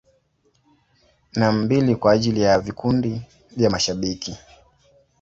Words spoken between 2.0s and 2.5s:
ajili